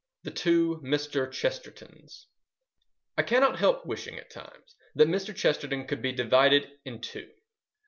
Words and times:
The 0.23 0.31
Two 0.31 0.81
Mr. 0.83 1.29
Chestertons 1.31 2.25
I 3.19 3.21
cannot 3.21 3.59
help 3.59 3.85
wishing 3.85 4.17
at 4.17 4.31
times 4.31 4.75
that 4.95 5.07
Mr. 5.07 5.35
Chesterton 5.35 5.85
could 5.85 6.01
be 6.01 6.11
divided 6.11 6.67
in 6.85 7.01
two. 7.01 7.29